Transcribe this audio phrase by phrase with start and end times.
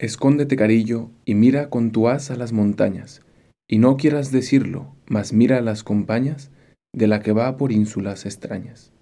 [0.00, 3.20] Escóndete, carillo, y mira con tu asa las montañas,
[3.68, 6.50] y no quieras decirlo, mas mira las compañas
[6.94, 8.94] de la que va por ínsulas extrañas.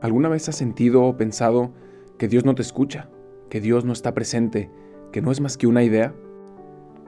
[0.00, 1.74] ¿Alguna vez has sentido o pensado
[2.18, 3.10] que Dios no te escucha,
[3.50, 4.70] que Dios no está presente,
[5.12, 6.14] que no es más que una idea?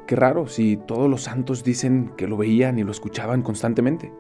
[0.06, 4.12] Qué raro si todos los santos dicen que lo veían y lo escuchaban constantemente.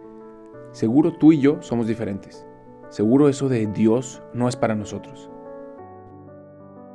[0.72, 2.47] Seguro tú y yo somos diferentes.
[2.90, 5.30] Seguro eso de Dios no es para nosotros.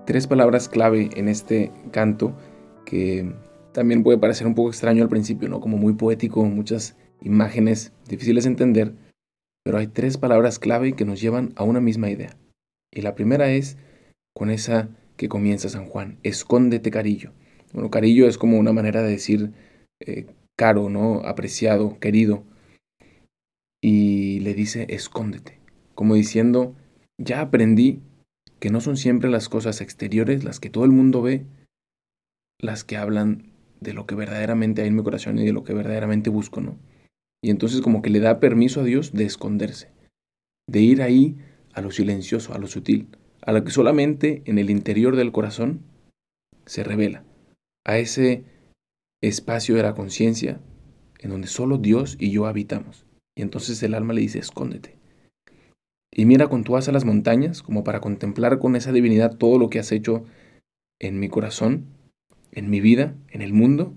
[0.07, 2.35] Tres palabras clave en este canto
[2.83, 3.31] que
[3.73, 5.61] también puede parecer un poco extraño al principio, ¿no?
[5.61, 8.93] Como muy poético, muchas imágenes difíciles de entender,
[9.63, 12.35] pero hay tres palabras clave que nos llevan a una misma idea.
[12.91, 13.77] Y la primera es
[14.35, 17.33] con esa que comienza San Juan, escóndete carillo.
[17.71, 19.53] Bueno, carillo es como una manera de decir
[19.99, 20.25] eh,
[20.57, 21.21] caro, ¿no?
[21.23, 22.43] Apreciado, querido.
[23.81, 25.62] Y le dice, escóndete
[25.95, 26.75] como diciendo,
[27.17, 28.01] ya aprendí
[28.59, 31.45] que no son siempre las cosas exteriores las que todo el mundo ve,
[32.59, 35.73] las que hablan de lo que verdaderamente hay en mi corazón y de lo que
[35.73, 36.77] verdaderamente busco, ¿no?
[37.43, 39.91] Y entonces como que le da permiso a Dios de esconderse,
[40.69, 41.37] de ir ahí
[41.73, 43.09] a lo silencioso, a lo sutil,
[43.41, 45.81] a lo que solamente en el interior del corazón
[46.65, 47.25] se revela,
[47.85, 48.45] a ese
[49.21, 50.61] espacio de la conciencia
[51.19, 53.05] en donde solo Dios y yo habitamos.
[53.35, 55.02] Y entonces el alma le dice, escóndete
[56.15, 59.69] y mira con tu asa las montañas como para contemplar con esa divinidad todo lo
[59.69, 60.25] que has hecho
[60.99, 61.85] en mi corazón,
[62.51, 63.93] en mi vida, en el mundo.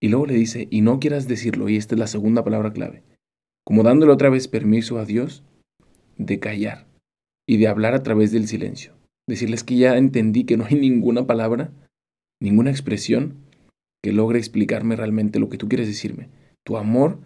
[0.00, 3.02] Y luego le dice, y no quieras decirlo, y esta es la segunda palabra clave,
[3.64, 5.42] como dándole otra vez permiso a Dios
[6.16, 6.86] de callar
[7.46, 8.94] y de hablar a través del silencio.
[9.26, 11.72] Decirles que ya entendí que no hay ninguna palabra,
[12.40, 13.36] ninguna expresión
[14.02, 16.28] que logre explicarme realmente lo que tú quieres decirme.
[16.64, 17.18] Tu amor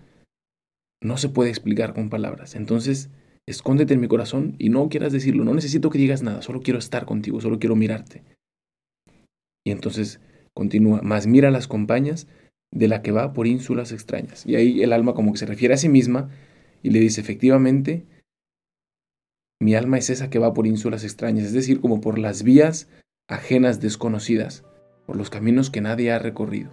[1.02, 2.56] no se puede explicar con palabras.
[2.56, 3.10] Entonces,
[3.46, 5.44] Escóndete en mi corazón y no quieras decirlo.
[5.44, 8.22] No necesito que digas nada, solo quiero estar contigo, solo quiero mirarte.
[9.66, 10.20] Y entonces
[10.54, 12.26] continúa, más mira las compañías
[12.72, 14.46] de la que va por ínsulas extrañas.
[14.46, 16.30] Y ahí el alma como que se refiere a sí misma
[16.82, 18.04] y le dice, efectivamente,
[19.60, 22.88] mi alma es esa que va por ínsulas extrañas, es decir, como por las vías
[23.28, 24.64] ajenas desconocidas,
[25.06, 26.70] por los caminos que nadie ha recorrido.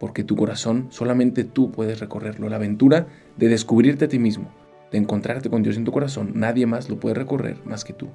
[0.00, 4.52] Porque tu corazón solamente tú puedes recorrerlo, la aventura de descubrirte a ti mismo,
[4.90, 8.08] de encontrarte con Dios en tu corazón, nadie más lo puede recorrer más que tú.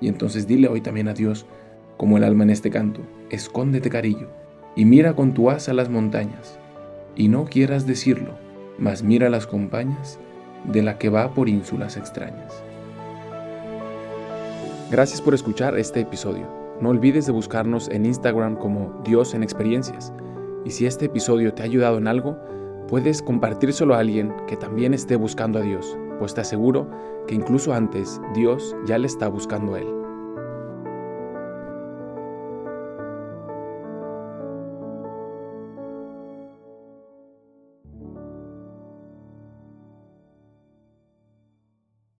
[0.00, 1.46] Y entonces dile hoy también a Dios,
[1.96, 3.00] como el alma en este canto,
[3.30, 4.28] escóndete carillo,
[4.76, 6.58] y mira con tu asa las montañas,
[7.16, 8.32] y no quieras decirlo,
[8.78, 10.18] mas mira las compañías
[10.64, 12.62] de la que va por ínsulas extrañas.
[14.90, 16.46] Gracias por escuchar este episodio.
[16.80, 20.12] No olvides de buscarnos en Instagram como Dios en Experiencias.
[20.64, 22.38] Y si este episodio te ha ayudado en algo,
[22.90, 26.90] puedes compartírselo a alguien que también esté buscando a Dios, pues te aseguro
[27.28, 29.99] que incluso antes Dios ya le está buscando a él.